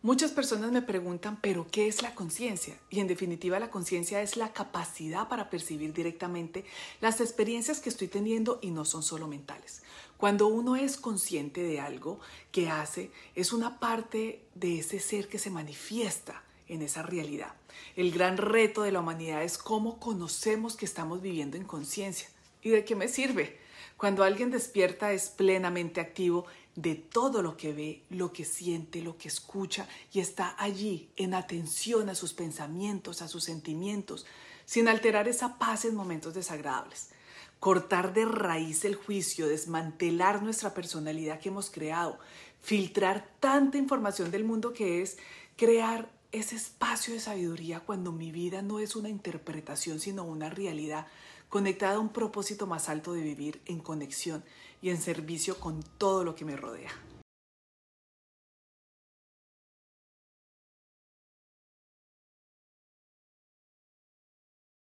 [0.00, 2.78] Muchas personas me preguntan, pero ¿qué es la conciencia?
[2.88, 6.64] Y en definitiva la conciencia es la capacidad para percibir directamente
[7.00, 9.82] las experiencias que estoy teniendo y no son solo mentales.
[10.16, 12.20] Cuando uno es consciente de algo
[12.52, 17.54] que hace, es una parte de ese ser que se manifiesta en esa realidad.
[17.96, 22.28] El gran reto de la humanidad es cómo conocemos que estamos viviendo en conciencia.
[22.62, 23.58] ¿Y de qué me sirve?
[23.96, 29.18] Cuando alguien despierta es plenamente activo de todo lo que ve, lo que siente, lo
[29.18, 34.26] que escucha y está allí en atención a sus pensamientos, a sus sentimientos,
[34.64, 37.10] sin alterar esa paz en momentos desagradables.
[37.58, 42.20] Cortar de raíz el juicio, desmantelar nuestra personalidad que hemos creado,
[42.62, 45.18] filtrar tanta información del mundo que es
[45.56, 51.06] crear ese espacio de sabiduría cuando mi vida no es una interpretación sino una realidad
[51.48, 54.44] conectada a un propósito más alto de vivir en conexión
[54.82, 56.90] y en servicio con todo lo que me rodea.